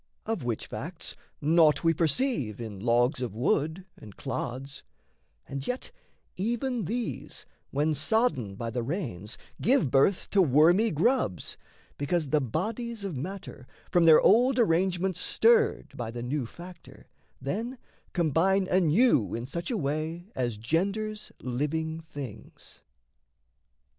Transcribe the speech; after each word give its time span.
Of 0.25 0.43
which 0.43 0.65
facts 0.65 1.15
Naught 1.41 1.83
we 1.83 1.93
perceive 1.93 2.59
in 2.59 2.79
logs 2.79 3.21
of 3.21 3.35
wood 3.35 3.85
and 3.95 4.17
clods; 4.17 4.81
And 5.47 5.67
yet 5.67 5.91
even 6.35 6.85
these, 6.85 7.45
when 7.69 7.93
sodden 7.93 8.55
by 8.55 8.71
the 8.71 8.81
rains, 8.81 9.37
Give 9.61 9.91
birth 9.91 10.27
to 10.31 10.41
wormy 10.41 10.89
grubs, 10.89 11.55
because 11.99 12.29
the 12.29 12.41
bodies 12.41 13.03
Of 13.03 13.15
matter, 13.15 13.67
from 13.91 14.05
their 14.05 14.19
old 14.19 14.57
arrangements 14.57 15.19
stirred 15.19 15.95
By 15.95 16.09
the 16.09 16.23
new 16.23 16.47
factor, 16.47 17.07
then 17.39 17.77
combine 18.11 18.67
anew 18.69 19.35
In 19.35 19.45
such 19.45 19.69
a 19.69 19.77
way 19.77 20.31
as 20.33 20.57
genders 20.57 21.31
living 21.41 21.99
things. 21.99 22.81